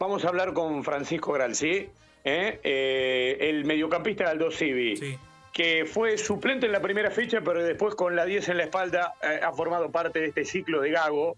Vamos 0.00 0.24
a 0.24 0.28
hablar 0.28 0.54
con 0.54 0.82
Francisco 0.82 1.34
Gralci, 1.34 1.90
¿eh? 2.24 2.58
Eh, 2.64 3.36
el 3.38 3.66
mediocampista 3.66 4.24
de 4.24 4.30
Aldo 4.30 4.50
Civi, 4.50 5.18
que 5.52 5.84
fue 5.84 6.16
suplente 6.16 6.64
en 6.64 6.72
la 6.72 6.80
primera 6.80 7.10
fecha, 7.10 7.42
pero 7.42 7.62
después 7.62 7.94
con 7.94 8.16
la 8.16 8.24
10 8.24 8.48
en 8.48 8.56
la 8.56 8.62
espalda 8.64 9.12
eh, 9.22 9.40
ha 9.42 9.52
formado 9.52 9.90
parte 9.90 10.20
de 10.20 10.28
este 10.28 10.46
ciclo 10.46 10.80
de 10.80 10.90
Gago, 10.92 11.36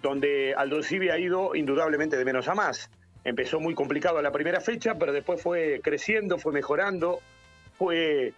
donde 0.00 0.54
Aldo 0.56 0.80
Civi 0.84 1.08
ha 1.08 1.18
ido 1.18 1.56
indudablemente 1.56 2.16
de 2.16 2.24
menos 2.24 2.46
a 2.46 2.54
más. 2.54 2.88
Empezó 3.24 3.58
muy 3.58 3.74
complicado 3.74 4.22
la 4.22 4.30
primera 4.30 4.60
fecha, 4.60 4.96
pero 4.96 5.12
después 5.12 5.42
fue 5.42 5.80
creciendo, 5.82 6.38
fue 6.38 6.52
mejorando, 6.52 7.18
fue 7.76 8.32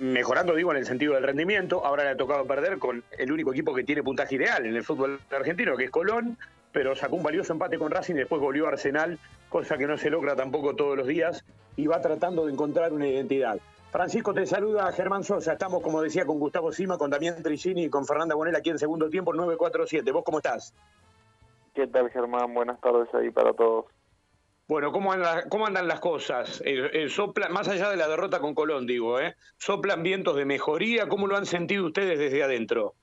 mejorando, 0.00 0.56
digo, 0.56 0.72
en 0.72 0.78
el 0.78 0.86
sentido 0.86 1.14
del 1.14 1.22
rendimiento. 1.22 1.86
Ahora 1.86 2.02
le 2.02 2.10
ha 2.10 2.16
tocado 2.16 2.44
perder 2.46 2.78
con 2.78 3.04
el 3.16 3.30
único 3.30 3.52
equipo 3.52 3.72
que 3.72 3.84
tiene 3.84 4.02
puntaje 4.02 4.34
ideal 4.34 4.66
en 4.66 4.74
el 4.74 4.82
fútbol 4.82 5.20
argentino, 5.30 5.76
que 5.76 5.84
es 5.84 5.90
Colón, 5.90 6.36
pero 6.72 6.94
sacó 6.96 7.16
un 7.16 7.22
valioso 7.22 7.52
empate 7.52 7.78
con 7.78 7.90
Racing 7.90 8.14
y 8.14 8.18
después 8.18 8.40
volvió 8.40 8.66
a 8.66 8.70
Arsenal, 8.70 9.18
cosa 9.48 9.76
que 9.76 9.86
no 9.86 9.98
se 9.98 10.10
logra 10.10 10.34
tampoco 10.34 10.74
todos 10.74 10.96
los 10.96 11.06
días, 11.06 11.44
y 11.76 11.86
va 11.86 12.00
tratando 12.00 12.46
de 12.46 12.52
encontrar 12.52 12.92
una 12.92 13.06
identidad. 13.06 13.58
Francisco, 13.90 14.32
te 14.32 14.46
saluda 14.46 14.90
Germán 14.92 15.22
Sosa. 15.22 15.52
Estamos, 15.52 15.82
como 15.82 16.00
decía, 16.00 16.24
con 16.24 16.38
Gustavo 16.38 16.72
Sima, 16.72 16.96
con 16.96 17.10
Damián 17.10 17.42
Tricini 17.42 17.84
y 17.84 17.90
con 17.90 18.06
Fernanda 18.06 18.34
Bonel 18.34 18.56
aquí 18.56 18.70
en 18.70 18.78
segundo 18.78 19.10
tiempo, 19.10 19.34
947. 19.34 20.10
¿Vos 20.12 20.24
cómo 20.24 20.38
estás? 20.38 20.74
¿Qué 21.74 21.86
tal, 21.86 22.08
Germán? 22.10 22.54
Buenas 22.54 22.80
tardes 22.80 23.12
ahí 23.14 23.30
para 23.30 23.52
todos. 23.52 23.84
Bueno, 24.66 24.92
¿cómo, 24.92 25.12
cómo 25.50 25.66
andan 25.66 25.88
las 25.88 26.00
cosas? 26.00 26.62
Eh, 26.64 27.06
eh, 27.06 27.48
más 27.50 27.68
allá 27.68 27.90
de 27.90 27.96
la 27.98 28.08
derrota 28.08 28.40
con 28.40 28.54
Colón, 28.54 28.86
digo, 28.86 29.20
¿eh? 29.20 29.34
¿Soplan 29.58 30.02
vientos 30.02 30.36
de 30.36 30.46
mejoría? 30.46 31.08
¿Cómo 31.08 31.26
lo 31.26 31.36
han 31.36 31.44
sentido 31.44 31.84
ustedes 31.84 32.18
desde 32.18 32.42
adentro? 32.42 32.94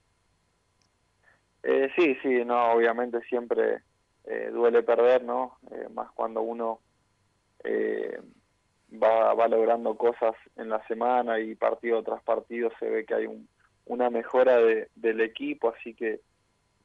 Eh, 1.64 1.90
sí, 1.96 2.16
sí, 2.22 2.46
no, 2.46 2.72
obviamente 2.72 3.22
siempre 3.24 3.82
eh, 4.26 4.50
duele 4.52 4.84
perder, 4.84 5.24
¿no? 5.24 5.58
Eh, 5.72 5.88
más 5.94 6.12
cuando 6.12 6.42
uno 6.42 6.80
eh, 7.64 8.20
va, 8.92 9.34
va 9.34 9.48
logrando 9.48 9.96
cosas 9.98 10.36
en 10.56 10.70
la 10.70 10.86
semana 10.88 11.40
y 11.40 11.56
partido 11.56 12.04
tras 12.04 12.22
partido 12.24 12.70
se 12.80 12.90
ve 12.90 13.06
que 13.06 13.16
hay 13.16 13.26
un, 13.26 13.48
una 13.86 14.10
mejora 14.10 14.58
de, 14.58 14.90
del 14.96 15.22
equipo, 15.22 15.70
así 15.70 15.94
que 15.94 16.22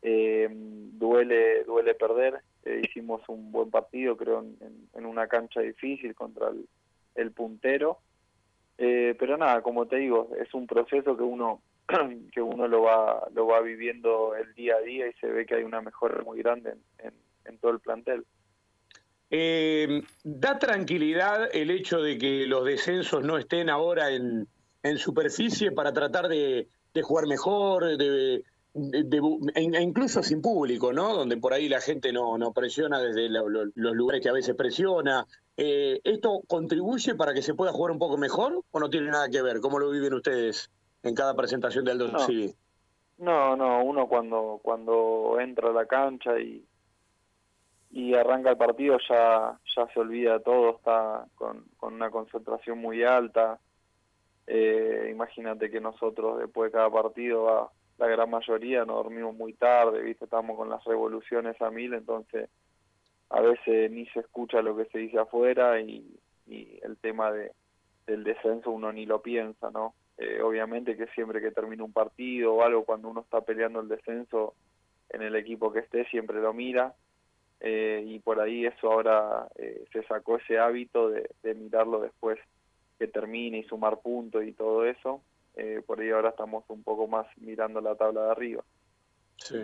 duele 0.02 1.64
duele 1.64 1.94
perder. 1.94 2.40
hicimos 2.82 3.22
un 3.28 3.50
buen 3.50 3.70
partido, 3.70 4.16
creo, 4.16 4.40
en, 4.40 5.06
una 5.06 5.26
cancha 5.28 5.60
difícil 5.60 6.14
contra 6.14 6.48
el, 6.48 6.66
el 7.14 7.32
puntero. 7.32 7.98
pero 8.76 9.36
nada, 9.38 9.62
como 9.62 9.86
te 9.86 9.96
digo, 9.96 10.30
es 10.38 10.52
un 10.52 10.66
proceso 10.66 11.16
que 11.16 11.22
uno 11.22 11.62
que 12.32 12.40
uno 12.40 12.68
lo 12.68 12.82
va 12.82 13.28
lo 13.34 13.46
va 13.46 13.60
viviendo 13.60 14.34
el 14.34 14.54
día 14.54 14.76
a 14.76 14.80
día 14.80 15.08
y 15.08 15.12
se 15.14 15.26
ve 15.26 15.46
que 15.46 15.56
hay 15.56 15.64
una 15.64 15.80
mejora 15.80 16.22
muy 16.22 16.38
grande 16.38 16.74
en, 16.98 17.12
en, 17.44 17.58
todo 17.58 17.72
el 17.72 17.80
plantel. 17.80 18.24
Eh, 19.30 20.02
¿Da 20.22 20.58
tranquilidad 20.58 21.48
el 21.52 21.70
hecho 21.70 22.00
de 22.00 22.18
que 22.18 22.46
los 22.46 22.64
descensos 22.64 23.24
no 23.24 23.36
estén 23.36 23.68
ahora 23.68 24.10
en, 24.10 24.46
en 24.82 24.98
superficie 24.98 25.72
para 25.72 25.92
tratar 25.92 26.28
de, 26.28 26.68
de 26.92 27.02
jugar 27.02 27.26
mejor, 27.26 27.96
de, 27.96 28.44
e 28.74 29.82
incluso 29.82 30.22
sin 30.22 30.42
público, 30.42 30.92
¿no? 30.92 31.14
Donde 31.14 31.36
por 31.36 31.52
ahí 31.52 31.68
la 31.68 31.80
gente 31.80 32.12
no, 32.12 32.36
no 32.38 32.52
presiona 32.52 33.00
desde 33.00 33.28
los 33.28 33.94
lugares 33.94 34.20
que 34.20 34.28
a 34.28 34.32
veces 34.32 34.56
presiona. 34.56 35.26
Eh, 35.56 36.00
¿Esto 36.02 36.42
contribuye 36.46 37.14
para 37.14 37.32
que 37.32 37.42
se 37.42 37.54
pueda 37.54 37.72
jugar 37.72 37.92
un 37.92 37.98
poco 37.98 38.16
mejor 38.16 38.64
o 38.70 38.80
no 38.80 38.90
tiene 38.90 39.10
nada 39.10 39.28
que 39.28 39.42
ver? 39.42 39.60
¿Cómo 39.60 39.78
lo 39.78 39.90
viven 39.90 40.14
ustedes? 40.14 40.70
En 41.04 41.14
cada 41.14 41.34
presentación 41.34 41.84
de 41.84 41.92
Aldo 41.92 42.08
no. 42.08 42.18
No, 43.18 43.56
no, 43.56 43.84
uno 43.84 44.08
cuando 44.08 44.60
cuando 44.62 45.38
entra 45.40 45.68
a 45.68 45.72
la 45.72 45.86
cancha 45.86 46.38
y 46.38 46.66
y 47.90 48.12
arranca 48.14 48.50
el 48.50 48.56
partido 48.56 48.98
ya 49.08 49.58
ya 49.76 49.86
se 49.92 50.00
olvida 50.00 50.40
todo, 50.40 50.76
está 50.76 51.26
con, 51.36 51.64
con 51.76 51.94
una 51.94 52.10
concentración 52.10 52.78
muy 52.78 53.04
alta. 53.04 53.60
Eh, 54.46 55.08
imagínate 55.12 55.70
que 55.70 55.80
nosotros 55.80 56.38
después 56.38 56.70
de 56.70 56.76
cada 56.76 56.90
partido 56.90 57.70
la 57.96 58.06
gran 58.08 58.28
mayoría 58.28 58.84
no 58.84 58.94
dormimos 58.94 59.34
muy 59.36 59.52
tarde, 59.54 60.02
viste, 60.02 60.24
estamos 60.24 60.56
con 60.56 60.68
las 60.68 60.82
revoluciones 60.84 61.60
a 61.62 61.70
mil, 61.70 61.94
entonces 61.94 62.50
a 63.30 63.40
veces 63.40 63.90
ni 63.90 64.06
se 64.06 64.20
escucha 64.20 64.60
lo 64.60 64.76
que 64.76 64.86
se 64.86 64.98
dice 64.98 65.18
afuera 65.18 65.80
y, 65.80 66.18
y 66.46 66.78
el 66.82 66.96
tema 66.98 67.30
de 67.30 67.52
del 68.06 68.24
descenso 68.24 68.70
uno 68.70 68.92
ni 68.92 69.06
lo 69.06 69.22
piensa, 69.22 69.70
¿no? 69.70 69.94
Eh, 70.16 70.40
obviamente 70.40 70.96
que 70.96 71.06
siempre 71.08 71.40
que 71.40 71.50
termina 71.50 71.84
un 71.84 71.92
partido 71.92 72.54
o 72.54 72.62
algo, 72.62 72.84
cuando 72.84 73.08
uno 73.08 73.22
está 73.22 73.40
peleando 73.40 73.80
el 73.80 73.88
descenso 73.88 74.54
en 75.10 75.22
el 75.22 75.34
equipo 75.34 75.72
que 75.72 75.80
esté, 75.80 76.04
siempre 76.06 76.40
lo 76.40 76.52
mira. 76.52 76.94
Eh, 77.60 78.04
y 78.06 78.18
por 78.18 78.40
ahí 78.40 78.66
eso 78.66 78.92
ahora 78.92 79.48
eh, 79.56 79.84
se 79.92 80.02
sacó 80.04 80.36
ese 80.36 80.58
hábito 80.58 81.08
de, 81.08 81.54
mirarlo 81.54 82.00
después 82.00 82.38
que 82.98 83.08
termine 83.08 83.58
y 83.58 83.64
sumar 83.64 84.00
puntos 84.00 84.44
y 84.44 84.52
todo 84.52 84.84
eso. 84.84 85.22
por 85.86 86.00
ahí 86.00 86.10
ahora 86.10 86.30
estamos 86.30 86.64
un 86.68 86.82
poco 86.82 87.06
más 87.08 87.26
mirando 87.38 87.80
la 87.80 87.94
tabla 87.94 88.26
de 88.26 88.30
arriba. 88.30 88.64
Sí. 89.36 89.58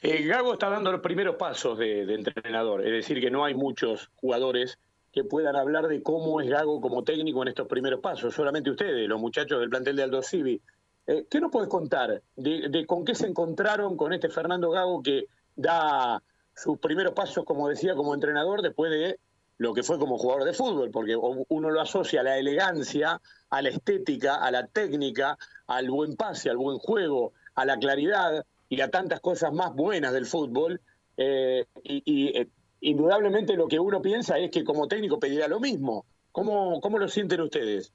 Gago 0.00 0.54
está 0.54 0.70
dando 0.70 0.90
los 0.90 1.00
primeros 1.00 1.36
pasos 1.36 1.78
de 1.78 2.02
entrenador, 2.14 2.80
es 2.86 2.92
decir, 2.92 3.20
que 3.20 3.30
no 3.30 3.44
hay 3.44 3.54
muchos 3.54 4.10
jugadores 4.16 4.78
que 5.12 5.24
puedan 5.24 5.56
hablar 5.56 5.88
de 5.88 6.02
cómo 6.02 6.40
es 6.40 6.48
Gago 6.48 6.80
como 6.80 7.04
técnico 7.04 7.42
en 7.42 7.48
estos 7.48 7.68
primeros 7.68 8.00
pasos, 8.00 8.34
solamente 8.34 8.70
ustedes, 8.70 9.06
los 9.08 9.20
muchachos 9.20 9.60
del 9.60 9.68
plantel 9.68 9.96
de 9.96 10.02
Aldo 10.04 10.22
Civi. 10.22 10.60
Eh, 11.06 11.26
¿Qué 11.28 11.40
nos 11.40 11.50
puedes 11.50 11.68
contar 11.68 12.22
de, 12.36 12.86
con 12.86 13.04
qué 13.04 13.14
se 13.14 13.26
encontraron 13.26 13.96
con 13.96 14.12
este 14.12 14.30
Fernando 14.30 14.70
Gago 14.70 15.02
que 15.02 15.26
da 15.54 16.22
sus 16.54 16.78
primeros 16.78 17.12
pasos, 17.12 17.44
como 17.44 17.68
decía, 17.68 17.94
como 17.94 18.14
entrenador 18.14 18.62
después 18.62 18.90
de 18.90 19.18
lo 19.58 19.74
que 19.74 19.82
fue 19.82 19.98
como 19.98 20.16
jugador 20.16 20.44
de 20.44 20.54
fútbol? 20.54 20.90
Porque 20.90 21.16
uno 21.16 21.70
lo 21.70 21.80
asocia 21.80 22.20
a 22.20 22.24
la 22.24 22.38
elegancia, 22.38 23.20
a 23.50 23.62
la 23.62 23.68
estética, 23.68 24.36
a 24.36 24.50
la 24.50 24.66
técnica, 24.66 25.36
al 25.66 25.90
buen 25.90 26.16
pase, 26.16 26.48
al 26.48 26.56
buen 26.56 26.78
juego, 26.78 27.32
a 27.54 27.66
la 27.66 27.76
claridad 27.76 28.46
y 28.70 28.80
a 28.80 28.90
tantas 28.90 29.20
cosas 29.20 29.52
más 29.52 29.74
buenas 29.74 30.14
del 30.14 30.24
fútbol. 30.24 30.80
Eh, 31.18 31.66
y, 31.82 32.28
eh, 32.28 32.48
indudablemente 32.82 33.56
lo 33.56 33.68
que 33.68 33.78
uno 33.80 34.02
piensa 34.02 34.38
es 34.38 34.50
que 34.50 34.64
como 34.64 34.88
técnico 34.88 35.18
pedirá 35.18 35.48
lo 35.48 35.60
mismo. 35.60 36.04
¿Cómo, 36.32 36.80
cómo 36.80 36.98
lo 36.98 37.08
sienten 37.08 37.40
ustedes? 37.40 37.92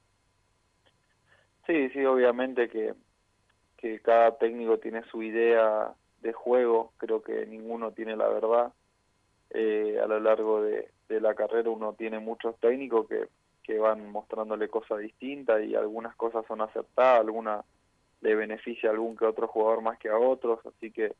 Sí, 1.65 1.89
sí, 1.89 2.05
obviamente 2.05 2.69
que, 2.69 2.93
que 3.75 3.99
cada 3.99 4.37
técnico 4.37 4.79
tiene 4.79 5.03
su 5.11 5.21
idea 5.21 5.93
de 6.21 6.33
juego, 6.33 6.93
creo 6.97 7.21
que 7.21 7.45
ninguno 7.45 7.91
tiene 7.91 8.15
la 8.15 8.29
verdad. 8.29 8.73
Eh, 9.49 9.99
a 10.01 10.07
lo 10.07 10.19
largo 10.19 10.61
de, 10.61 10.89
de, 11.09 11.21
la 11.21 11.35
carrera 11.35 11.69
uno 11.69 11.93
tiene 11.93 12.19
muchos 12.19 12.57
técnicos 12.59 13.07
que, 13.07 13.27
que 13.63 13.79
van 13.79 14.09
mostrándole 14.09 14.69
cosas 14.69 14.99
distintas 14.99 15.63
y 15.63 15.75
algunas 15.75 16.15
cosas 16.15 16.45
son 16.47 16.61
aceptadas, 16.61 17.21
algunas 17.21 17.65
le 18.21 18.35
beneficia 18.35 18.89
a 18.89 18.93
algún 18.93 19.15
que 19.15 19.25
otro 19.25 19.47
jugador 19.47 19.81
más 19.81 19.99
que 19.99 20.09
a 20.09 20.17
otros, 20.17 20.59
así 20.65 20.91
que 20.91 21.13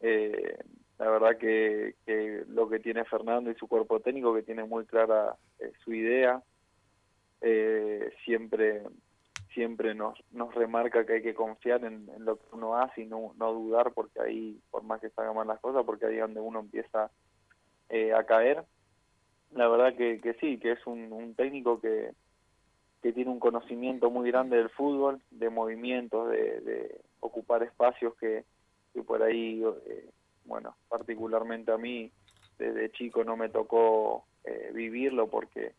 eh, 0.00 0.58
la 1.00 1.08
verdad 1.08 1.38
que, 1.38 1.94
que, 2.04 2.44
lo 2.48 2.68
que 2.68 2.78
tiene 2.78 3.06
Fernando 3.06 3.50
y 3.50 3.54
su 3.54 3.66
cuerpo 3.66 4.00
técnico, 4.00 4.34
que 4.34 4.42
tiene 4.42 4.64
muy 4.64 4.84
clara 4.84 5.34
eh, 5.58 5.72
su 5.82 5.94
idea, 5.94 6.42
eh, 7.40 8.12
siempre 8.24 8.82
siempre 9.54 9.94
nos, 9.94 10.22
nos 10.30 10.54
remarca 10.54 11.04
que 11.06 11.14
hay 11.14 11.22
que 11.22 11.34
confiar 11.34 11.84
en, 11.84 12.06
lo 12.18 12.36
que 12.36 12.44
uno 12.52 12.76
hace 12.76 13.02
y 13.02 13.06
no, 13.06 13.32
no 13.38 13.52
dudar 13.52 13.92
porque 13.94 14.20
ahí, 14.20 14.60
por 14.70 14.84
más 14.84 15.00
que 15.00 15.08
salgan 15.10 15.34
mal 15.34 15.48
las 15.48 15.58
cosas, 15.58 15.84
porque 15.84 16.04
ahí 16.04 16.16
es 16.16 16.20
donde 16.20 16.40
uno 16.40 16.60
empieza 16.60 17.10
eh, 17.88 18.12
a 18.12 18.22
caer. 18.24 18.62
La 19.52 19.68
verdad 19.68 19.96
que, 19.96 20.20
que 20.20 20.34
sí, 20.34 20.58
que 20.58 20.72
es 20.72 20.86
un, 20.86 21.12
un 21.12 21.34
técnico 21.34 21.80
que, 21.80 22.12
que 23.02 23.12
tiene 23.12 23.30
un 23.30 23.40
conocimiento 23.40 24.10
muy 24.10 24.30
grande 24.30 24.58
del 24.58 24.68
fútbol, 24.68 25.20
de 25.30 25.48
movimientos, 25.48 26.30
de, 26.30 26.60
de 26.60 27.00
ocupar 27.20 27.62
espacios 27.62 28.14
que, 28.16 28.44
que 28.92 29.02
por 29.02 29.22
ahí 29.22 29.64
eh, 29.86 30.10
bueno, 30.44 30.76
particularmente 30.88 31.72
a 31.72 31.78
mí 31.78 32.10
desde 32.58 32.92
chico 32.92 33.24
no 33.24 33.36
me 33.36 33.48
tocó 33.48 34.24
eh, 34.44 34.70
vivirlo 34.72 35.28
porque 35.28 35.72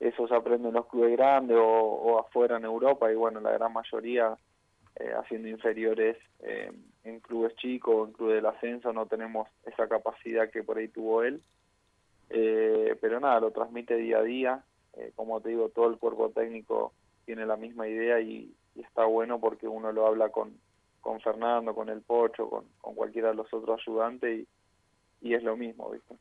eso 0.00 0.28
se 0.28 0.34
aprende 0.34 0.68
en 0.68 0.74
los 0.74 0.86
clubes 0.86 1.16
grandes 1.16 1.56
o, 1.60 2.18
afuera 2.18 2.56
en 2.56 2.64
Europa 2.64 3.10
y 3.10 3.14
bueno, 3.14 3.40
la 3.40 3.52
gran 3.52 3.72
mayoría 3.72 4.36
eh, 4.96 5.12
haciendo 5.18 5.48
inferiores 5.48 6.16
eh, 6.40 6.70
en 7.04 7.20
clubes 7.20 7.54
chicos 7.56 7.94
o 7.94 8.04
en 8.06 8.12
clubes 8.12 8.36
del 8.36 8.46
ascenso 8.46 8.92
no 8.92 9.06
tenemos 9.06 9.48
esa 9.64 9.88
capacidad 9.88 10.50
que 10.50 10.62
por 10.62 10.78
ahí 10.78 10.88
tuvo 10.88 11.22
él. 11.22 11.42
pero 12.28 13.20
nada, 13.20 13.40
lo 13.40 13.52
transmite 13.52 13.96
día 13.96 14.18
a 14.18 14.22
día. 14.22 14.64
como 15.14 15.40
te 15.40 15.50
digo, 15.50 15.68
todo 15.68 15.88
el 15.88 15.98
cuerpo 15.98 16.30
técnico 16.30 16.92
tiene 17.24 17.46
la 17.46 17.56
misma 17.56 17.86
idea 17.88 18.20
y 18.20 18.54
está 18.74 19.04
bueno 19.04 19.38
porque 19.38 19.68
uno 19.68 19.92
lo 19.92 20.06
habla 20.06 20.30
con, 20.30 20.58
con 21.06 21.20
Fernando, 21.20 21.72
con 21.72 21.88
el 21.88 22.02
Pocho, 22.02 22.50
con, 22.50 22.64
con 22.80 22.96
cualquiera 22.96 23.28
de 23.28 23.36
los 23.36 23.46
otros 23.54 23.80
ayudantes 23.80 24.40
y, 24.40 25.28
y 25.28 25.34
es 25.34 25.42
lo 25.44 25.56
mismo, 25.56 25.88
¿viste? 25.90 26.16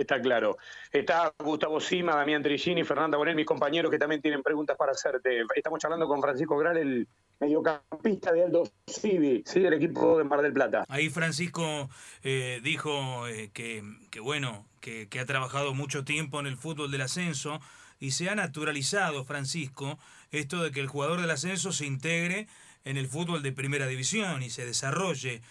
está 0.00 0.20
claro. 0.20 0.58
Está 0.92 1.34
Gustavo 1.38 1.80
Sima, 1.80 2.14
Damián 2.14 2.40
Trigini, 2.40 2.84
Fernanda 2.84 3.18
Bonel, 3.18 3.34
mis 3.34 3.46
compañeros 3.46 3.90
que 3.90 3.98
también 3.98 4.22
tienen 4.22 4.44
preguntas 4.44 4.76
para 4.76 4.92
hacerte. 4.92 5.42
Estamos 5.56 5.80
charlando 5.80 6.06
con 6.06 6.22
Francisco 6.22 6.56
Gral, 6.56 6.76
el 6.76 7.08
mediocampista 7.40 8.32
de 8.32 8.44
Aldo 8.44 8.62
Civi, 8.86 9.42
¿sí? 9.44 9.58
del 9.58 9.72
equipo 9.72 10.18
de 10.18 10.22
Mar 10.24 10.40
del 10.40 10.52
Plata. 10.52 10.84
Ahí 10.88 11.10
Francisco 11.10 11.88
eh, 12.22 12.60
dijo 12.62 13.26
eh, 13.26 13.50
que, 13.52 13.82
bueno, 14.20 14.66
que, 14.80 15.08
que 15.08 15.18
ha 15.18 15.26
trabajado 15.26 15.74
mucho 15.74 16.04
tiempo 16.04 16.38
en 16.38 16.46
el 16.46 16.56
fútbol 16.56 16.92
del 16.92 17.00
ascenso 17.00 17.60
y 17.98 18.12
se 18.12 18.30
ha 18.30 18.36
naturalizado, 18.36 19.24
Francisco, 19.24 19.98
esto 20.30 20.62
de 20.62 20.70
que 20.70 20.78
el 20.78 20.86
jugador 20.86 21.20
del 21.20 21.30
ascenso 21.30 21.72
se 21.72 21.86
integre 21.86 22.46
en 22.84 22.96
el 22.96 23.06
fútbol 23.06 23.42
de 23.42 23.52
primera 23.52 23.86
división 23.86 24.42
y 24.42 24.50
se 24.50 24.64
desarrolle. 24.64 25.42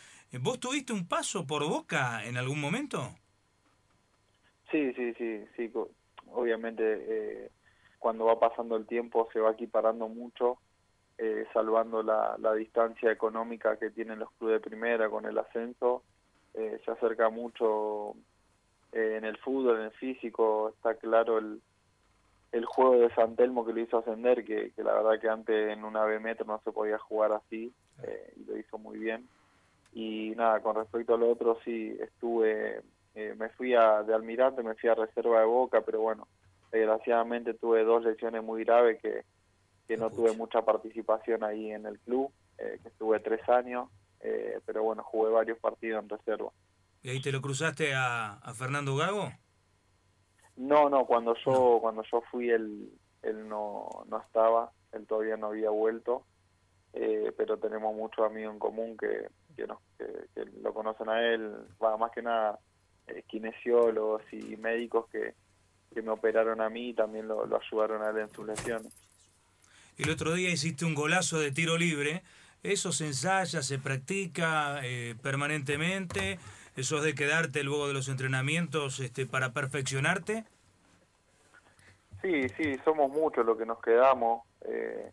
¿Vos 0.42 0.60
tuviste 0.60 0.94
un 0.94 1.08
paso 1.08 1.48
por 1.48 1.68
Boca 1.68 2.26
en 2.26 2.38
algún 2.38 2.60
momento? 2.60 3.10
Sí, 4.72 4.94
sí, 4.94 5.14
sí, 5.18 5.46
sí. 5.56 5.72
Obviamente 6.32 6.84
eh, 6.84 7.52
cuando 8.00 8.26
va 8.26 8.40
pasando 8.40 8.76
el 8.76 8.86
tiempo 8.86 9.30
se 9.32 9.40
va 9.40 9.52
equiparando 9.52 10.08
mucho, 10.08 10.58
eh, 11.18 11.46
salvando 11.54 12.04
la, 12.04 12.36
la, 12.40 12.54
distancia 12.54 13.12
económica 13.12 13.78
que 13.78 13.90
tienen 13.90 14.20
los 14.20 14.32
clubes 14.34 14.62
de 14.62 14.70
primera 14.70 15.10
con 15.10 15.26
el 15.26 15.38
ascenso. 15.38 16.04
Eh, 16.54 16.80
se 16.84 16.92
acerca 16.92 17.30
mucho 17.30 18.16
en 18.92 19.24
el 19.26 19.38
fútbol, 19.38 19.78
en 19.78 19.86
el 19.86 19.92
físico, 19.92 20.70
está 20.70 20.96
claro 20.96 21.38
el, 21.38 21.62
el 22.52 22.66
juego 22.66 23.00
de 23.00 23.14
San 23.14 23.36
Telmo 23.36 23.66
que 23.66 23.74
lo 23.74 23.82
hizo 23.82 23.98
ascender, 23.98 24.44
que, 24.46 24.72
la 24.78 24.94
verdad 24.94 25.20
que 25.20 25.30
antes 25.30 25.72
en 25.72 25.84
una 25.84 26.06
B 26.06 26.20
metro 26.20 26.46
no 26.46 26.62
se 26.64 26.72
podía 26.72 26.98
jugar 26.98 27.32
así, 27.34 27.74
y 28.36 28.44
lo 28.46 28.58
hizo 28.58 28.78
muy 28.78 29.00
bien. 29.00 29.28
Y 29.94 30.34
nada, 30.36 30.62
con 30.62 30.76
respecto 30.76 31.16
a 31.16 31.18
lo 31.18 31.30
otro, 31.32 31.58
sí, 31.64 31.98
estuve 32.00 32.82
eh, 33.18 33.34
me 33.36 33.50
fui 33.50 33.74
a, 33.74 34.04
de 34.04 34.14
almirante, 34.14 34.62
me 34.62 34.76
fui 34.76 34.90
a 34.90 34.94
reserva 34.94 35.40
de 35.40 35.48
boca, 35.48 35.82
pero 35.82 36.02
bueno, 36.02 36.28
desgraciadamente 36.72 37.56
tuve 37.56 37.84
dos 37.84 38.04
lesiones 38.04 38.44
muy 38.44 38.64
graves 38.64 39.02
que, 39.02 39.24
que 39.88 39.98
no 39.98 40.12
tuve 40.12 40.34
mucha 40.38 40.62
participación 40.62 41.44
ahí 41.44 41.72
en 41.72 41.88
el 41.88 41.98
club, 41.98 42.32
eh, 42.60 42.78
que 42.80 42.90
estuve 42.90 43.20
tres 43.20 43.42
años, 43.50 43.90
eh, 44.20 44.60
pero 44.68 44.84
bueno, 44.84 45.02
jugué 45.02 45.32
varios 45.32 45.58
partidos 45.58 46.04
en 46.04 46.10
reserva. 46.10 46.52
¿Y 47.02 47.10
ahí 47.10 47.20
te 47.20 47.32
lo 47.32 47.42
cruzaste 47.42 47.96
a, 47.96 48.34
a 48.34 48.54
Fernando 48.54 48.96
Gago? 48.96 49.32
No, 50.58 50.90
no, 50.90 51.06
cuando 51.06 51.36
yo, 51.46 51.78
cuando 51.82 52.04
yo 52.12 52.22
fui 52.32 52.50
él, 52.50 52.92
él 53.22 53.48
no, 53.48 54.06
no 54.10 54.20
estaba, 54.20 54.72
él 54.92 55.06
todavía 55.08 55.38
no 55.38 55.48
había 55.48 55.70
vuelto, 55.70 56.26
pero 56.92 57.58
tenemos 57.58 57.96
muchos 57.96 58.26
amigos 58.26 58.54
en 58.54 58.60
común 58.60 58.98
que, 58.98 59.28
que, 59.56 59.68
que, 60.34 60.46
lo 60.62 60.74
conocen 60.74 61.10
a 61.10 61.22
él, 61.22 61.54
va, 61.82 61.96
más 61.98 62.12
que 62.12 62.24
nada 62.24 62.60
eh, 63.08 63.24
kinesiólogos 63.28 64.22
y 64.34 64.58
médicos 64.58 65.06
que, 65.10 65.34
me 65.96 66.12
operaron 66.12 66.62
a 66.62 66.70
mí 66.70 66.90
y 66.90 66.94
también 66.94 67.28
lo, 67.28 67.44
ayudaron 67.44 68.04
a 68.04 68.10
él 68.12 68.18
en 68.20 68.30
sus 68.30 68.46
lesiones. 68.46 68.94
El 69.98 70.12
otro 70.12 70.36
día 70.36 70.52
hiciste 70.52 70.86
un 70.86 70.94
golazo 70.94 71.40
de 71.40 71.52
tiro 71.52 71.76
libre. 71.76 72.22
¿Eso 72.62 72.92
se 72.92 73.08
ensaya, 73.08 73.64
se 73.64 73.80
practica 73.80 74.82
eh, 74.84 75.16
permanentemente? 75.24 76.38
¿Eso 76.78 76.98
es 76.98 77.04
de 77.04 77.16
quedarte 77.16 77.64
luego 77.64 77.88
de 77.88 77.96
los 77.96 78.08
entrenamientos 78.08 79.00
este, 79.00 79.26
para 79.26 79.52
perfeccionarte? 79.52 80.46
Sí, 82.22 82.48
sí, 82.50 82.78
somos 82.86 83.10
muchos 83.10 83.44
los 83.44 83.58
que 83.58 83.66
nos 83.66 83.82
quedamos. 83.82 84.44
Eh, 84.62 85.12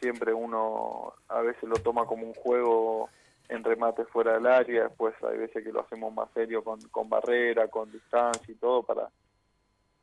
siempre 0.00 0.32
uno 0.32 1.12
a 1.28 1.42
veces 1.42 1.64
lo 1.64 1.76
toma 1.76 2.06
como 2.06 2.26
un 2.26 2.32
juego 2.32 3.10
en 3.50 3.64
remate 3.64 4.06
fuera 4.06 4.32
del 4.32 4.46
área, 4.46 4.84
después 4.84 5.14
hay 5.30 5.36
veces 5.36 5.62
que 5.62 5.72
lo 5.72 5.80
hacemos 5.80 6.12
más 6.14 6.30
serio 6.32 6.64
con, 6.64 6.80
barrera, 7.08 7.68
con 7.68 7.92
distancia 7.92 8.50
y 8.50 8.56
todo 8.56 8.82
para, 8.82 9.10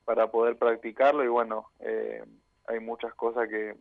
para 0.03 0.27
poder 0.29 0.55
practicarlo 0.57 1.23
y 1.23 1.27
bueno, 1.27 1.71
eh, 1.79 2.23
hay 2.67 2.79
muchas 2.79 3.13
cosas 3.15 3.47
que, 3.49 3.75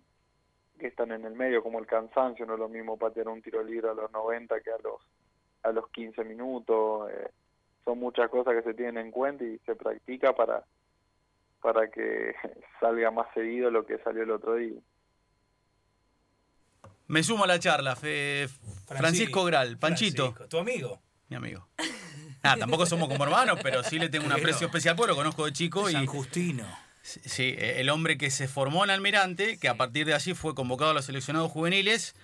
que 0.78 0.86
están 0.86 1.12
en 1.12 1.24
el 1.26 1.34
medio, 1.34 1.62
como 1.62 1.78
el 1.78 1.86
cansancio, 1.86 2.46
no 2.46 2.54
es 2.54 2.60
lo 2.60 2.68
mismo 2.68 2.98
patear 2.98 3.28
un 3.28 3.42
tiro 3.42 3.62
libre 3.62 3.90
a 3.90 3.94
los 3.94 4.10
90 4.12 4.60
que 4.60 4.70
a 4.70 4.78
los, 4.82 5.00
a 5.64 5.72
los 5.72 5.88
15 5.90 6.22
minutos, 6.25 7.11
eh, 7.11 7.31
son 7.84 7.99
muchas 7.99 8.31
cosas 8.31 8.55
que 8.55 8.62
se 8.62 8.75
tienen 8.75 8.99
en 8.99 9.11
cuenta 9.11 9.44
y 9.44 9.58
se 9.66 9.75
practica 9.75 10.34
para, 10.34 10.64
para 11.61 11.90
que 11.90 12.34
salga 12.81 13.11
más 13.11 13.26
seguido 13.34 13.70
lo 13.70 13.84
que 13.84 13.99
salió 13.99 14.22
el 14.22 14.31
otro 14.31 14.55
día. 14.55 14.78
Me 17.06 17.22
sumo 17.22 17.44
a 17.44 17.46
la 17.46 17.58
charla, 17.58 17.96
Francisco, 17.96 19.44
Gral, 19.44 19.78
Panchito. 19.78 20.34
¿Tu 20.49 20.58
amigo? 20.58 21.00
Mi 21.28 21.37
amigo. 21.37 21.69
Ah, 22.43 22.56
tampoco 22.58 22.87
somos 22.87 23.08
como 23.08 23.25
hermanos, 23.25 23.58
pero 23.62 23.82
sí 23.82 23.99
le 23.99 24.08
tengo 24.08 24.26
un 24.26 24.32
aprecio 24.32 24.67
especial 24.67 24.96
porque 24.96 25.12
lo 25.12 25.17
conozco 25.17 25.44
de 25.44 25.52
chico. 25.52 25.90
San 25.90 26.06
Justino. 26.06 26.64
Sí, 27.02 27.55
el 27.58 27.90
hombre 27.90 28.17
que 28.17 28.31
se 28.31 28.49
formó 28.49 28.84
en 28.84 28.90
Almirante, 28.90 29.58
que 29.58 29.69
a 29.69 29.76
partir 29.76 30.06
de 30.06 30.14
allí 30.14 30.32
fue 30.32 30.55
convocado 30.55 30.93
a 30.93 30.94
los 30.94 31.05
seleccionados 31.05 31.50
juveniles 31.50 32.14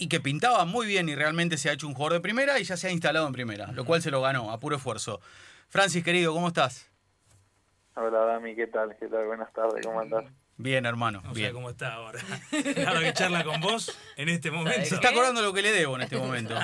y 0.00 0.08
que 0.08 0.18
pintaba 0.18 0.64
muy 0.64 0.86
bien 0.86 1.08
y 1.10 1.14
realmente 1.14 1.58
se 1.58 1.68
ha 1.68 1.74
hecho 1.74 1.86
un 1.86 1.92
jugador 1.92 2.14
de 2.14 2.20
primera 2.20 2.58
y 2.58 2.64
ya 2.64 2.76
se 2.78 2.88
ha 2.88 2.90
instalado 2.90 3.26
en 3.26 3.34
primera, 3.34 3.70
lo 3.72 3.84
cual 3.84 4.00
se 4.00 4.10
lo 4.10 4.22
ganó 4.22 4.50
a 4.50 4.58
puro 4.58 4.76
esfuerzo. 4.76 5.20
Francis, 5.68 6.02
querido, 6.02 6.32
¿cómo 6.32 6.48
estás? 6.48 6.90
Hola, 7.94 8.20
Dami, 8.20 8.56
¿qué 8.56 8.66
tal? 8.66 8.96
¿Qué 8.98 9.08
tal? 9.08 9.26
Buenas 9.26 9.52
tardes, 9.52 9.84
¿cómo 9.84 10.00
andás? 10.00 10.24
Bien, 10.56 10.86
hermano. 10.86 11.20
No 11.22 11.34
bien. 11.34 11.48
sé 11.48 11.54
cómo 11.54 11.68
está 11.68 11.94
ahora. 11.94 12.18
Ahora 12.86 13.00
que 13.00 13.12
charla 13.14 13.44
con 13.44 13.60
vos 13.60 13.98
en 14.16 14.28
este 14.28 14.50
momento. 14.50 14.84
Se 14.84 14.94
está 14.94 15.08
acordando 15.08 15.40
lo 15.40 15.54
que 15.54 15.62
le 15.62 15.72
debo 15.72 15.96
en 15.96 16.02
este 16.02 16.18
momento. 16.18 16.54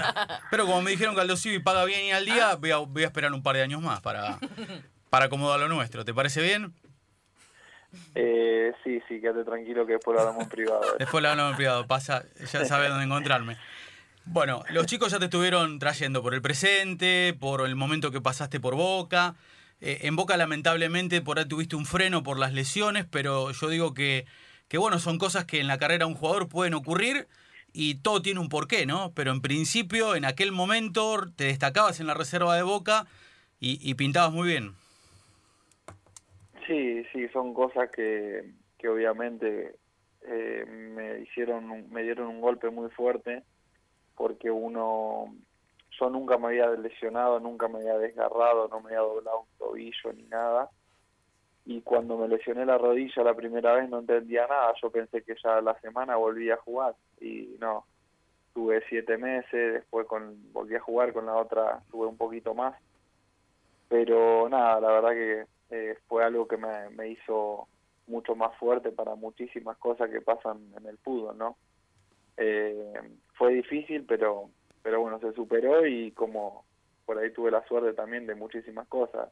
Pero 0.50 0.66
como 0.66 0.82
me 0.82 0.90
dijeron 0.90 1.14
que 1.14 1.22
Aldo 1.22 1.36
Civi 1.36 1.60
paga 1.60 1.84
bien 1.86 2.04
y 2.04 2.12
al 2.12 2.26
día, 2.26 2.56
voy 2.56 2.72
a, 2.72 2.76
voy 2.76 3.04
a 3.04 3.06
esperar 3.06 3.32
un 3.32 3.42
par 3.42 3.56
de 3.56 3.62
años 3.62 3.80
más 3.80 4.02
para, 4.02 4.38
para 5.08 5.26
acomodar 5.26 5.60
lo 5.60 5.68
nuestro. 5.68 6.04
¿Te 6.04 6.12
parece 6.12 6.42
bien? 6.42 6.74
Eh, 8.14 8.72
sí, 8.82 9.00
sí, 9.08 9.20
quédate 9.20 9.44
tranquilo 9.44 9.86
que 9.86 9.94
después 9.94 10.14
lo 10.14 10.20
hablamos 10.20 10.44
en 10.44 10.48
privado. 10.48 10.82
Después 10.98 11.22
lo 11.22 11.28
hablamos 11.28 11.52
en 11.52 11.56
privado, 11.56 11.86
pasa, 11.86 12.24
ya 12.52 12.64
sabes 12.64 12.90
dónde 12.90 13.04
encontrarme. 13.04 13.56
Bueno, 14.24 14.64
los 14.70 14.86
chicos 14.86 15.12
ya 15.12 15.18
te 15.18 15.26
estuvieron 15.26 15.78
trayendo 15.78 16.22
por 16.22 16.34
el 16.34 16.42
presente, 16.42 17.36
por 17.38 17.64
el 17.66 17.76
momento 17.76 18.10
que 18.10 18.20
pasaste 18.20 18.58
por 18.58 18.74
Boca. 18.74 19.36
Eh, 19.80 20.00
en 20.02 20.16
Boca 20.16 20.36
lamentablemente 20.36 21.20
por 21.20 21.38
ahí 21.38 21.44
tuviste 21.44 21.76
un 21.76 21.86
freno 21.86 22.22
por 22.22 22.38
las 22.38 22.52
lesiones, 22.52 23.06
pero 23.08 23.52
yo 23.52 23.68
digo 23.68 23.94
que, 23.94 24.26
que 24.68 24.78
bueno, 24.78 24.98
son 24.98 25.18
cosas 25.18 25.44
que 25.44 25.60
en 25.60 25.68
la 25.68 25.78
carrera 25.78 26.06
de 26.06 26.12
un 26.12 26.16
jugador 26.16 26.48
pueden 26.48 26.74
ocurrir 26.74 27.28
y 27.72 27.96
todo 27.96 28.22
tiene 28.22 28.40
un 28.40 28.48
porqué, 28.48 28.86
¿no? 28.86 29.12
Pero 29.14 29.32
en 29.32 29.42
principio, 29.42 30.16
en 30.16 30.24
aquel 30.24 30.50
momento, 30.50 31.30
te 31.36 31.44
destacabas 31.44 32.00
en 32.00 32.06
la 32.06 32.14
reserva 32.14 32.56
de 32.56 32.62
Boca 32.62 33.06
y, 33.60 33.94
pintabas 33.94 34.32
muy 34.32 34.48
bien. 34.48 34.74
Sí, 36.66 37.04
sí, 37.12 37.28
son 37.28 37.54
cosas 37.54 37.90
que, 37.90 38.52
que 38.78 38.88
obviamente 38.88 39.76
eh, 40.22 40.64
me 40.66 41.20
hicieron, 41.20 41.90
me 41.90 42.02
dieron 42.02 42.26
un 42.26 42.40
golpe 42.40 42.70
muy 42.70 42.90
fuerte 42.90 43.44
porque 44.16 44.50
uno 44.50 45.32
yo 45.98 46.10
nunca 46.10 46.36
me 46.38 46.48
había 46.48 46.70
lesionado, 46.70 47.38
nunca 47.40 47.68
me 47.68 47.78
había 47.78 47.98
desgarrado, 47.98 48.68
no 48.68 48.80
me 48.80 48.88
había 48.88 49.00
doblado 49.00 49.40
un 49.40 49.58
tobillo 49.58 50.12
ni 50.14 50.24
nada. 50.24 50.70
Y 51.64 51.80
cuando 51.82 52.16
me 52.16 52.28
lesioné 52.28 52.64
la 52.64 52.78
rodilla 52.78 53.24
la 53.24 53.34
primera 53.34 53.74
vez 53.74 53.88
no 53.88 54.00
entendía 54.00 54.46
nada, 54.46 54.72
yo 54.80 54.90
pensé 54.90 55.22
que 55.22 55.34
ya 55.42 55.60
la 55.60 55.78
semana 55.80 56.16
volvía 56.16 56.54
a 56.54 56.58
jugar 56.58 56.94
y 57.20 57.56
no, 57.60 57.84
tuve 58.54 58.82
siete 58.88 59.16
meses, 59.18 59.74
después 59.74 60.06
con, 60.06 60.52
volví 60.52 60.76
a 60.76 60.80
jugar 60.80 61.12
con 61.12 61.26
la 61.26 61.34
otra, 61.34 61.82
tuve 61.90 62.06
un 62.06 62.16
poquito 62.16 62.54
más. 62.54 62.74
Pero 63.88 64.48
nada, 64.48 64.80
la 64.80 64.88
verdad 64.88 65.10
que 65.10 65.55
eh, 65.70 65.96
fue 66.06 66.24
algo 66.24 66.46
que 66.46 66.56
me, 66.56 66.90
me 66.90 67.08
hizo 67.08 67.68
mucho 68.06 68.36
más 68.36 68.56
fuerte 68.58 68.92
para 68.92 69.14
muchísimas 69.14 69.76
cosas 69.78 70.10
que 70.10 70.20
pasan 70.20 70.58
en 70.76 70.86
el 70.86 70.98
fútbol, 70.98 71.36
¿no? 71.36 71.56
Eh, 72.36 72.92
fue 73.34 73.54
difícil, 73.54 74.04
pero 74.06 74.50
pero 74.86 75.00
bueno, 75.00 75.18
se 75.18 75.32
superó 75.32 75.84
y 75.84 76.12
como 76.12 76.64
por 77.04 77.18
ahí 77.18 77.32
tuve 77.32 77.50
la 77.50 77.66
suerte 77.66 77.92
también 77.92 78.24
de 78.24 78.36
muchísimas 78.36 78.86
cosas. 78.86 79.30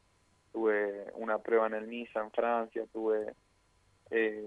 Tuve 0.51 1.05
una 1.13 1.37
prueba 1.37 1.67
en 1.67 1.75
el 1.75 1.89
Niza 1.89 2.19
en 2.19 2.31
Francia, 2.31 2.83
tuve 2.91 3.33
eh, 4.11 4.43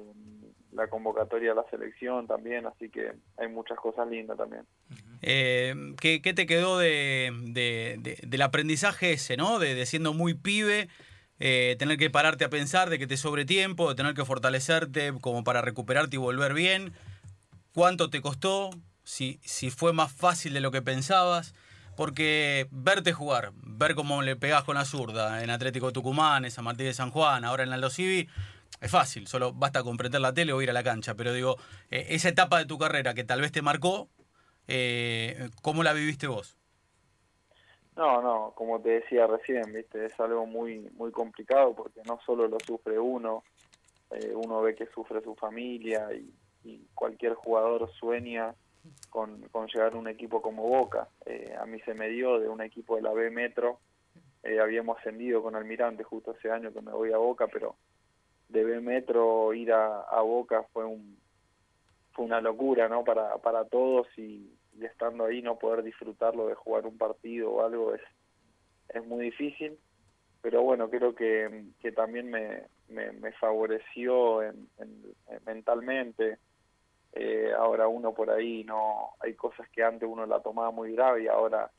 la 0.73 0.87
convocatoria 0.89 1.53
a 1.53 1.55
la 1.55 1.65
selección 1.71 2.27
también, 2.27 2.67
así 2.67 2.91
que 2.91 3.13
hay 3.39 3.49
muchas 3.49 3.79
cosas 3.79 4.07
lindas 4.07 4.37
también. 4.37 4.67
Eh, 5.23 5.75
¿qué, 5.99 6.21
te 6.21 6.47
quedó 6.47 6.77
de, 6.79 7.33
del 8.23 8.43
aprendizaje 8.43 9.13
ese, 9.13 9.39
¿no? 9.39 9.59
De, 9.59 9.87
siendo 9.87 10.13
muy 10.13 10.35
pibe, 10.35 10.89
eh, 11.41 11.77
tener 11.79 11.99
que 11.99 12.11
pararte 12.11 12.45
a 12.45 12.51
pensar, 12.51 12.91
de 12.91 12.99
que 12.99 13.07
te 13.07 13.17
sobre 13.17 13.45
tiempo, 13.45 13.89
de 13.89 13.95
tener 13.95 14.15
que 14.15 14.25
fortalecerte 14.25 15.13
como 15.21 15.45
para 15.45 15.63
recuperarte 15.63 16.17
y 16.17 16.19
volver 16.19 16.55
bien. 16.55 16.93
¿Cuánto 17.73 18.11
te 18.11 18.21
costó? 18.21 18.71
si, 19.09 19.41
si 19.43 19.71
fue 19.71 19.95
más 19.95 20.13
fácil 20.13 20.53
de 20.53 20.61
lo 20.61 20.71
que 20.71 20.83
pensabas. 20.83 21.55
Porque 21.97 22.69
verte 22.71 23.13
jugar, 23.13 23.53
ver 23.55 23.97
cómo 23.97 24.23
le 24.23 24.37
pegás 24.37 24.63
con 24.63 24.77
la 24.77 24.85
zurda 24.85 25.43
en 25.43 25.51
Atlético 25.51 25.93
Tucumán, 25.93 26.45
en 26.45 26.51
San 26.53 26.65
Martín 26.65 26.87
de 26.87 26.95
San 26.95 27.11
Juan, 27.11 27.45
ahora 27.45 27.65
en 27.65 27.73
Aldo 27.73 27.91
Civi, 27.91 28.29
es 28.81 28.91
fácil, 28.91 29.27
solo 29.27 29.53
basta 29.53 29.83
comprender 29.83 30.21
la 30.21 30.33
tele 30.33 30.53
o 30.53 30.63
ir 30.63 30.71
a 30.71 30.73
la 30.73 30.85
cancha. 30.85 31.15
Pero 31.17 31.33
digo, 31.33 31.57
eh, 31.91 32.07
esa 32.11 32.29
etapa 32.29 32.59
de 32.59 32.67
tu 32.67 32.79
carrera 32.79 33.15
que 33.15 33.25
tal 33.25 33.41
vez 33.41 33.51
te 33.51 33.63
marcó, 33.63 34.09
eh, 34.69 35.51
¿cómo 35.61 35.83
la 35.83 35.93
viviste 35.93 36.29
vos? 36.29 36.58
No, 37.99 38.23
no, 38.23 38.53
como 38.55 38.81
te 38.81 38.91
decía 38.91 39.27
recién, 39.27 39.73
viste, 39.73 40.07
es 40.07 40.21
algo 40.21 40.47
muy 40.47 40.89
muy 40.97 41.11
complicado 41.11 41.75
porque 41.75 42.01
no 42.07 42.21
solo 42.25 42.47
lo 42.47 42.61
sufre 42.61 42.97
uno, 42.97 43.43
eh, 44.13 44.33
uno 44.37 44.63
ve 44.63 44.77
que 44.77 44.87
sufre 44.87 45.21
su 45.21 45.35
familia 45.35 46.09
y, 46.13 46.33
cualquier 46.95 47.35
jugador 47.35 47.91
sueña 47.93 48.55
con, 49.09 49.41
llegar 49.73 49.95
a 49.95 49.97
un 49.97 50.07
equipo 50.07 50.43
como 50.43 50.69
Boca. 50.69 51.09
Eh, 51.25 51.57
a 51.59 51.67
mí 51.67 51.81
se 51.81 51.95
me 51.95 52.09
dio 52.09 52.39
de 52.39 52.49
un 52.49 52.61
equipo 52.61 52.95
de 52.95 53.03
la 53.03 53.13
B 53.13 53.31
Metro, 53.31 53.81
eh, 54.45 54.61
habíamos 54.61 54.99
ascendido 54.99 55.43
con 55.43 55.57
Almirante 55.57 56.05
justo 56.05 56.33
ese 56.33 56.53
año 56.53 56.73
que 56.73 56.83
me 56.83 56.93
voy 56.93 57.13
a 57.13 57.17
Boca, 57.17 57.49
pero 57.49 57.75
de 58.49 58.65
B 58.65 58.81
Metro 58.81 59.55
ir 59.55 59.73
a, 59.73 60.03
a 60.03 60.21
Boca 60.21 60.63
fue 60.73 60.85
un 60.85 61.19
fue 62.13 62.27
una 62.27 62.41
locura, 62.41 62.89
¿no? 62.89 63.03
Para, 63.03 63.39
para 63.39 63.65
todos 63.65 64.07
y, 64.17 64.58
y 64.79 64.85
estando 64.85 65.25
ahí 65.25 65.43
no 65.43 65.59
poder 65.59 65.83
disfrutarlo 65.83 66.47
de 66.47 66.55
jugar 66.55 66.87
un 66.87 66.97
partido 66.97 67.51
o 67.51 67.65
algo 67.65 67.95
es, 67.95 68.03
es 68.89 69.05
muy 69.07 69.25
difícil. 69.25 69.79
Pero 70.41 70.63
bueno, 70.63 70.89
creo 70.89 71.15
que, 71.15 71.65
que 71.81 71.91
también 71.93 72.31
me, 72.31 72.63
me, 72.89 73.33
favoreció 73.33 74.43
en, 74.43 74.69
mentalmente. 75.45 76.39
Eh, 77.13 77.53
ahora 77.57 77.89
uno 77.89 78.15
por 78.15 78.31
ahí 78.31 78.63
no 78.65 79.11
hay 79.21 79.35
cosas 79.35 79.69
que 79.71 79.83
antes 79.83 80.09
uno 80.09 80.27
la 80.27 80.41
tomaba 80.41 80.71
muy 80.71 80.93
grave 80.93 81.25
y 81.25 81.29
ahora 81.29 81.71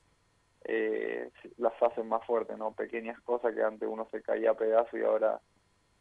eh, 0.65 1.29
las 1.57 1.73
hacen 1.81 2.07
más 2.09 2.25
fuertes, 2.25 2.57
¿no? 2.57 2.73
Pequeñas 2.73 3.19
cosas 3.21 3.55
que 3.55 3.63
antes 3.63 3.87
uno 3.89 4.07
se 4.11 4.21
caía 4.21 4.51
a 4.51 4.57
pedazo 4.57 4.97
y 4.97 5.03
ahora 5.03 5.39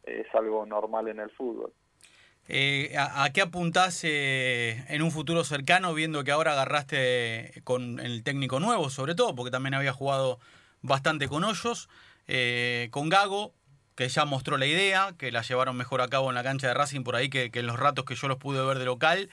es 0.03 0.27
algo 0.35 0.65
normal 0.65 1.07
en 1.07 1.19
el 1.19 1.29
fútbol. 1.31 1.71
Eh, 2.51 2.95
¿a, 2.97 3.29
qué 3.31 3.41
apuntás 3.41 4.03
eh, 4.03 4.83
en 4.87 5.03
un 5.03 5.11
futuro 5.11 5.43
cercano, 5.43 5.93
viendo 5.93 6.23
que 6.23 6.31
ahora 6.31 6.53
agarraste 6.53 7.61
con 7.63 7.99
el 7.99 8.23
técnico 8.23 8.59
nuevo, 8.59 8.89
sobre 8.89 9.13
todo, 9.13 9.35
porque 9.35 9.51
también 9.51 9.75
había 9.75 9.93
jugado 9.93 10.39
bastante 10.81 11.27
con 11.27 11.43
Hoyos, 11.43 11.89
eh, 12.27 12.87
con 12.89 13.07
Gago, 13.07 13.53
que 13.93 14.09
ya 14.09 14.25
mostró 14.25 14.57
la 14.57 14.65
idea, 14.65 15.13
que 15.15 15.31
la 15.31 15.43
llevaron 15.43 15.77
mejor 15.77 16.01
a 16.01 16.07
cabo 16.07 16.29
en 16.29 16.35
la 16.35 16.41
cancha 16.41 16.67
de 16.67 16.73
Racing 16.73 17.03
por 17.03 17.15
ahí 17.15 17.29
que, 17.29 17.51
en 17.53 17.67
los 17.67 17.77
ratos 17.77 18.05
que 18.05 18.15
yo 18.15 18.27
los 18.27 18.37
pude 18.37 18.65
ver 18.65 18.79
de 18.79 18.85
local, 18.85 19.29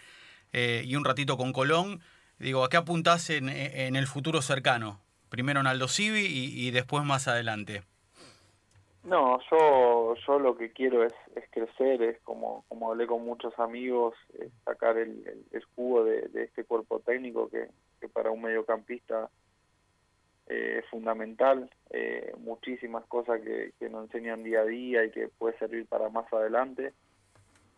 y 0.52 0.94
un 0.96 1.04
ratito 1.04 1.36
con 1.36 1.52
Colón. 1.52 2.00
Digo, 2.38 2.64
¿a 2.64 2.70
qué 2.70 2.78
apuntás 2.78 3.28
en, 3.30 3.48
el 3.48 4.06
futuro 4.06 4.40
cercano? 4.40 5.00
Primero 5.28 5.60
en 5.60 5.66
Aldo 5.66 5.88
Civi 5.88 6.24
y 6.26 6.70
después 6.70 7.04
más 7.04 7.28
adelante. 7.28 7.82
No, 9.06 9.38
yo, 9.52 10.16
yo 10.26 10.38
lo 10.40 10.56
que 10.56 10.72
quiero 10.72 11.04
es, 11.04 11.14
es 11.36 11.44
crecer, 11.52 12.02
es 12.02 12.20
como, 12.22 12.64
como 12.66 12.90
hablé 12.90 13.06
con 13.06 13.24
muchos 13.24 13.56
amigos, 13.56 14.16
sacar 14.64 14.98
el, 14.98 15.44
el, 15.52 15.64
jugo 15.76 16.02
de, 16.02 16.28
este 16.34 16.64
cuerpo 16.64 16.98
técnico 16.98 17.48
que, 17.48 17.68
para 18.08 18.32
un 18.32 18.42
mediocampista 18.42 19.30
eh, 20.48 20.80
es 20.82 20.90
fundamental, 20.90 21.70
eh, 21.90 22.32
muchísimas 22.38 23.04
cosas 23.06 23.40
que, 23.42 23.72
nos 23.88 24.06
enseñan 24.06 24.42
día 24.42 24.62
a 24.62 24.64
día 24.64 25.04
y 25.04 25.12
que 25.12 25.28
puede 25.28 25.56
servir 25.58 25.86
para 25.86 26.08
más 26.08 26.26
adelante. 26.32 26.92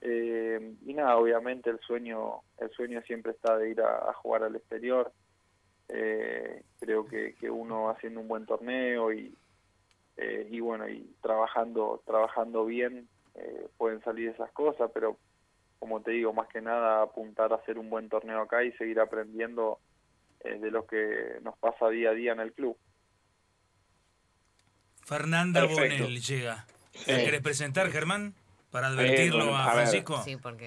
Eh, 0.01 0.77
y 0.87 0.95
nada, 0.95 1.19
obviamente 1.19 1.69
el 1.69 1.81
sueño, 1.81 2.41
el 2.57 2.71
sueño 2.71 3.03
siempre 3.03 3.33
está 3.33 3.59
de 3.59 3.69
ir 3.69 3.83
a, 3.83 4.09
a 4.09 4.15
jugar 4.15 4.45
al 4.45 4.57
exterior. 4.57 5.13
creo 5.89 7.05
que, 7.07 7.35
que 7.35 7.51
uno 7.51 7.91
haciendo 7.91 8.21
un 8.21 8.29
buen 8.29 8.47
torneo 8.47 9.13
y, 9.13 9.37
eh, 10.19 10.49
y 10.51 10.59
bueno, 10.59 10.89
y 10.89 11.09
trabajando, 11.23 12.03
trabajando 12.05 12.65
bien 12.65 13.09
eh, 13.37 13.69
pueden 13.77 14.03
salir 14.03 14.31
esas 14.31 14.51
cosas, 14.51 14.91
pero 14.93 15.17
como 15.79 16.03
te 16.03 16.11
digo, 16.11 16.33
más 16.33 16.49
que 16.49 16.61
nada 16.61 17.03
apuntar 17.03 17.53
a 17.53 17.57
hacer 17.57 17.79
un 17.79 17.89
buen 17.89 18.09
torneo 18.09 18.43
acá 18.43 18.65
y 18.65 18.73
seguir 18.73 18.99
aprendiendo 18.99 19.79
eh, 20.41 20.59
de 20.59 20.73
lo 20.73 20.87
que 20.87 21.39
nos 21.43 21.57
pasa 21.59 21.89
día 21.89 22.11
a 22.11 22.15
día 22.15 22.33
en 22.33 22.41
el 22.41 22.53
club. 22.53 22.77
Fernanda 25.05 25.65
Bonel 25.65 26.21
llega. 26.21 26.67
¿Quieres 27.05 27.41
presentar, 27.41 27.89
Germán? 27.91 28.35
Para 28.73 28.89
advertirlo 28.89 29.57
a, 29.57 29.71
Francisco. 29.71 30.23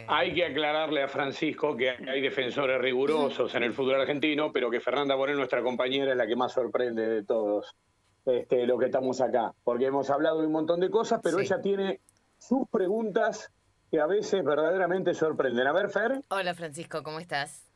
Hay 0.08 0.34
que 0.34 0.46
aclararle 0.46 1.04
a 1.04 1.08
Francisco 1.08 1.76
que 1.76 1.90
hay 1.92 2.22
defensores 2.22 2.82
rigurosos 2.82 3.54
en 3.54 3.64
el 3.64 3.74
fútbol 3.74 4.02
argentino, 4.02 4.52
pero 4.52 4.72
que 4.72 4.80
Fernanda 4.80 5.14
Bonel, 5.14 5.36
nuestra 5.36 5.62
compañera, 5.62 6.12
es 6.12 6.18
la 6.18 6.26
que 6.26 6.36
más 6.36 6.54
sorprende 6.54 7.08
de 7.08 7.24
todos 7.24 7.76
este, 8.26 8.66
lo 8.68 8.78
que 8.78 8.86
estamos 8.86 9.22
acá, 9.22 9.54
porque 9.64 9.86
hemos 9.86 10.10
hablado 10.10 10.42
de 10.42 10.48
un 10.48 10.54
montón 10.54 10.80
de 10.80 10.90
cosas, 10.90 11.20
pero 11.24 11.40
ella 11.40 11.62
tiene 11.62 12.00
sus 12.38 12.68
preguntas 12.70 13.52
que 13.90 14.00
a 14.00 14.06
veces 14.06 14.44
verdaderamente 14.44 15.14
sorprenden. 15.14 15.68
A 15.68 15.74
ver, 15.74 15.90
Fer. 15.90 16.22
Hola, 16.30 16.54
Francisco, 16.54 17.04
¿cómo 17.04 17.20
estás? 17.20 17.72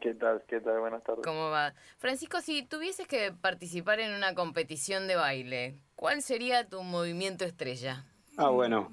¿Qué 0.00 0.14
tal? 0.14 0.42
¿Qué 0.46 0.60
tal? 0.60 0.78
Buenas 0.78 1.02
tardes. 1.02 1.24
¿Cómo 1.24 1.50
va? 1.50 1.74
Francisco, 1.98 2.40
si 2.40 2.62
tuvieses 2.62 3.08
que 3.08 3.32
participar 3.32 3.98
en 3.98 4.14
una 4.14 4.34
competición 4.34 5.08
de 5.08 5.16
baile, 5.16 5.78
¿cuál 5.96 6.22
sería 6.22 6.68
tu 6.68 6.82
movimiento 6.82 7.44
estrella? 7.44 8.04
Ah, 8.36 8.50
bueno. 8.50 8.88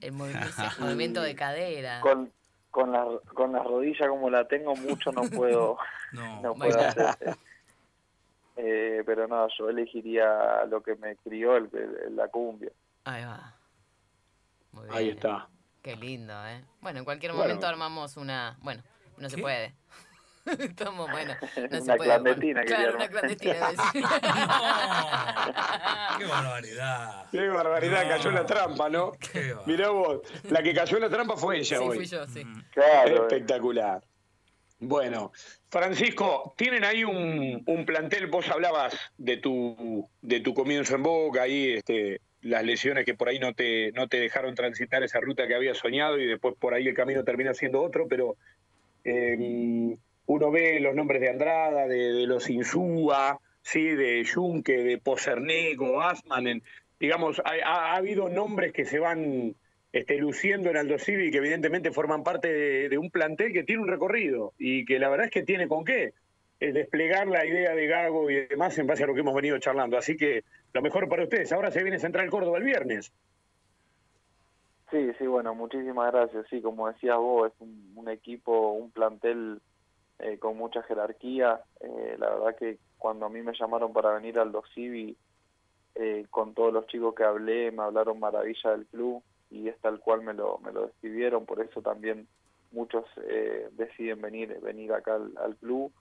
El 0.00 0.12
movimiento, 0.12 1.22
de 1.22 1.34
cadera. 1.34 2.00
Con, 2.02 2.30
con, 2.70 2.92
la, 2.92 3.06
con 3.34 3.52
la 3.52 3.62
rodilla 3.62 4.08
como 4.08 4.28
la 4.28 4.46
tengo 4.46 4.76
mucho 4.76 5.10
no 5.10 5.22
puedo, 5.22 5.78
no. 6.42 6.54
puedo 6.54 6.78
hacer. 6.78 7.34
Eh, 8.60 9.04
pero 9.06 9.28
no, 9.28 9.46
yo 9.56 9.70
elegiría 9.70 10.64
lo 10.66 10.82
que 10.82 10.96
me 10.96 11.14
crió, 11.16 11.56
el, 11.56 11.70
la 12.16 12.26
cumbia. 12.26 12.72
Ahí 13.04 13.24
va. 13.24 13.54
Ahí 14.90 15.10
está. 15.10 15.48
Qué 15.80 15.94
lindo, 15.94 16.34
¿eh? 16.44 16.64
Bueno, 16.80 16.98
en 16.98 17.04
cualquier 17.04 17.32
momento 17.34 17.66
armamos 17.66 18.16
una... 18.16 18.58
Bueno, 18.60 18.82
no 19.16 19.30
se 19.30 19.38
puede. 19.38 19.74
Estamos, 20.58 21.10
bueno, 21.10 21.34
no 21.70 21.78
una 21.82 21.96
clandestina. 21.96 22.62
claro, 22.64 22.96
una 22.96 23.08
clandestina. 23.08 23.70
¡Qué 26.18 26.24
barbaridad! 26.26 27.26
¡Qué 27.30 27.48
barbaridad! 27.48 28.08
Cayó 28.08 28.28
en 28.30 28.34
la 28.34 28.46
trampa, 28.46 28.88
¿no? 28.88 29.12
Mirá 29.66 29.90
vos, 29.90 30.20
la 30.50 30.62
que 30.62 30.74
cayó 30.74 30.96
en 30.96 31.02
la 31.02 31.10
trampa 31.10 31.36
fue 31.36 31.58
ella 31.58 31.78
sí, 31.78 31.84
hoy. 31.84 31.96
fui 31.96 32.06
yo, 32.06 32.26
sí. 32.26 32.42
Claro. 32.72 33.22
Espectacular. 33.22 34.02
Bueno, 34.80 35.32
Francisco, 35.70 36.54
tienen 36.56 36.84
ahí 36.84 37.02
un, 37.02 37.84
plantel, 37.84 38.28
vos 38.28 38.48
hablabas 38.48 38.94
de 39.16 39.36
tu, 39.36 40.08
de 40.22 40.40
tu 40.40 40.54
comienzo 40.54 40.94
en 40.94 41.02
Boca, 41.02 41.42
ahí 41.42 41.72
este, 41.72 42.20
las 42.42 42.64
lesiones 42.64 43.04
que 43.04 43.14
por 43.14 43.28
ahí 43.28 43.40
no 43.40 43.54
te, 43.54 43.90
no 43.92 44.06
te 44.06 44.20
dejaron 44.20 44.54
transitar 44.54 45.02
esa 45.02 45.20
ruta 45.20 45.48
que 45.48 45.56
habías 45.56 45.78
soñado 45.78 46.18
y 46.20 46.26
después 46.26 46.54
por 46.60 46.74
ahí 46.74 46.86
el 46.86 46.94
camino 46.94 47.24
termina 47.24 47.54
siendo 47.54 47.82
otro, 47.82 48.06
pero 48.06 48.36
em, 49.02 49.96
uno 50.26 50.50
ve 50.52 50.78
los 50.78 50.94
nombres 50.94 51.20
de 51.22 51.30
Andrada, 51.30 51.88
de, 51.88 52.26
los 52.28 52.48
Insúa, 52.48 53.40
¿sí? 53.62 53.82
de 53.82 54.24
Junque, 54.32 54.84
de 54.84 54.98
Posernego, 54.98 56.00
Asman, 56.02 56.62
digamos, 57.00 57.42
ha 57.44 57.96
habido 57.96 58.28
nombres 58.28 58.72
que 58.72 58.84
se 58.84 59.00
van 59.00 59.56
este, 59.98 60.16
luciendo 60.16 60.70
en 60.70 60.76
Aldo 60.76 60.96
Civi, 60.96 61.32
que 61.32 61.38
evidentemente 61.38 61.90
forman 61.90 62.22
parte 62.22 62.88
de, 62.88 62.98
un 62.98 63.10
plantel 63.10 63.52
que 63.52 63.64
tiene 63.64 63.82
un 63.82 63.88
recorrido 63.88 64.52
y 64.56 64.84
que 64.84 65.00
la 65.00 65.08
verdad 65.08 65.26
es 65.26 65.32
que 65.32 65.42
tiene 65.42 65.66
con 65.66 65.84
qué 65.84 66.14
es 66.60 66.72
desplegar 66.72 67.26
la 67.26 67.44
idea 67.44 67.74
de 67.74 67.86
Gago 67.88 68.30
y 68.30 68.46
demás 68.46 68.78
en 68.78 68.86
base 68.86 69.02
a 69.02 69.08
lo 69.08 69.14
que 69.14 69.20
hemos 69.20 69.34
venido 69.34 69.58
charlando. 69.58 69.98
Así 69.98 70.16
que 70.16 70.44
lo 70.72 70.82
mejor 70.82 71.08
para 71.08 71.24
ustedes. 71.24 71.50
Ahora 71.50 71.72
se 71.72 71.82
viene 71.82 71.98
Central 71.98 72.30
Córdoba 72.30 72.58
el 72.58 72.64
viernes. 72.64 73.12
Sí, 74.92 75.10
sí, 75.18 75.26
bueno, 75.26 75.52
muchísimas 75.56 76.12
gracias. 76.12 76.46
Sí, 76.48 76.62
como 76.62 76.86
decías 76.86 77.16
vos, 77.16 77.52
es 77.52 77.60
un, 77.60 78.08
equipo, 78.08 78.70
un 78.74 78.92
plantel 78.92 79.60
eh, 80.20 80.38
con 80.38 80.56
mucha 80.56 80.84
jerarquía. 80.84 81.60
Eh, 81.80 82.14
la 82.18 82.30
verdad 82.30 82.56
que 82.56 82.78
cuando 82.98 83.26
a 83.26 83.30
mí 83.30 83.42
me 83.42 83.52
llamaron 83.58 83.92
para 83.92 84.14
venir 84.14 84.38
al 84.38 84.52
Civi, 84.74 85.16
eh, 85.96 86.24
con 86.30 86.54
todos 86.54 86.72
los 86.72 86.86
chicos 86.86 87.16
que 87.16 87.24
hablé, 87.24 87.72
me 87.72 87.82
hablaron 87.82 88.20
maravilla 88.20 88.70
del 88.70 88.86
club 88.86 89.24
y 89.50 89.68
es 89.68 89.78
tal 89.80 90.00
cual 90.00 90.22
me 90.22 90.34
lo, 90.34 90.58
me 90.58 90.72
lo 90.72 90.86
describieron, 90.86 91.46
por 91.46 91.60
eso 91.60 91.80
también 91.82 92.28
muchos 92.72 93.04
eh, 93.24 93.68
deciden 93.72 94.20
venir, 94.20 94.60
venir 94.60 94.92
acá 94.92 95.14
al, 95.14 95.56
club. 95.56 95.92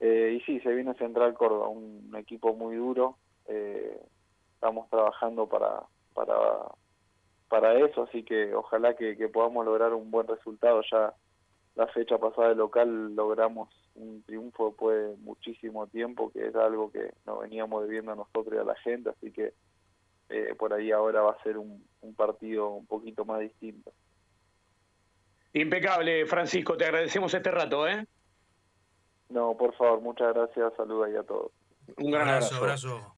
Eh, 0.00 0.38
y 0.38 0.44
sí, 0.44 0.60
se 0.60 0.74
viene 0.74 0.94
Central 0.94 1.34
Córdoba, 1.34 1.68
un, 1.68 2.14
equipo 2.16 2.54
muy 2.54 2.76
duro, 2.76 3.16
eh, 3.48 4.00
estamos 4.54 4.88
trabajando 4.88 5.48
para, 5.48 5.82
para, 6.14 6.34
para 7.48 7.78
eso, 7.78 8.04
así 8.04 8.22
que 8.22 8.54
ojalá 8.54 8.94
que, 8.94 9.14
podamos 9.28 9.64
lograr 9.64 9.92
un 9.94 10.10
buen 10.10 10.26
resultado. 10.26 10.82
Ya 10.90 11.14
la 11.74 11.86
fecha 11.88 12.18
pasada 12.18 12.50
de 12.50 12.54
local 12.54 13.14
logramos 13.14 13.68
un 13.94 14.22
triunfo 14.22 14.68
después 14.68 14.96
de 14.96 15.16
muchísimo 15.18 15.86
tiempo, 15.86 16.30
que 16.32 16.46
era 16.46 16.66
algo 16.66 16.90
que 16.90 17.12
nos 17.26 17.40
veníamos 17.40 17.82
debiendo 17.82 18.12
a 18.12 18.16
nosotros 18.16 18.54
y 18.54 18.58
a 18.58 18.64
la 18.64 18.76
gente, 18.76 19.10
así 19.10 19.32
que 19.32 19.54
eh, 20.28 20.54
por 20.58 20.72
ahí 20.72 20.90
ahora 20.90 21.20
va 21.22 21.32
a 21.32 21.42
ser 21.42 21.58
un, 21.58 21.84
partido 22.16 22.68
un 22.70 22.86
poquito 22.86 23.24
más 23.24 23.40
distinto. 23.40 23.92
Impecable, 25.52 26.26
Francisco, 26.26 26.76
te 26.76 26.84
agradecemos 26.84 27.32
este 27.32 27.50
rato, 27.50 27.88
¿eh? 27.88 28.06
No, 29.30 29.56
por 29.56 29.74
favor, 29.74 30.00
muchas 30.00 30.34
gracias, 30.34 30.72
saludos 30.76 31.08
ahí 31.08 31.16
a 31.16 31.22
todos. 31.22 31.52
Un 31.96 32.10
gran 32.10 32.28
abrazo. 32.28 33.12